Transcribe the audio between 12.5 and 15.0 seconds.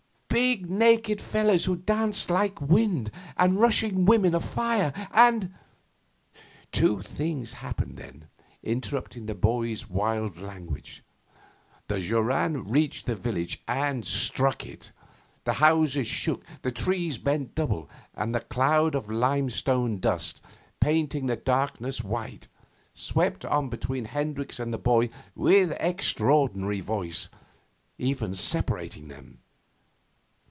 reached the village and struck it;